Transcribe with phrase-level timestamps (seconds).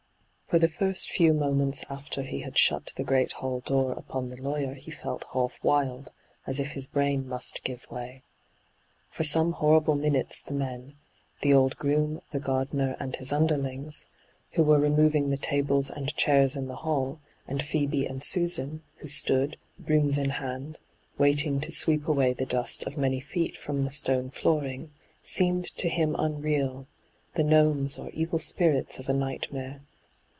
[0.51, 4.41] For the £rst few moments after he had shut the great hall door upon the
[4.43, 6.11] lawyer he felt half wild,
[6.45, 8.23] as if his brain must give way.
[9.07, 10.95] For some horrible minutes the men—
[11.41, 14.07] the old groom, the gardener and his underlings—
[14.53, 19.07] who were removing the tables and chairs in the hall, and Phoebe and Susan, who
[19.07, 20.77] stood, brooms in band,
[21.17, 24.91] waiting to sweep away the dust of many feet irom the stone flooring,
[25.23, 26.87] seemed to him unreal—
[27.35, 29.79] the gnomes or evil spirits of a nightmare.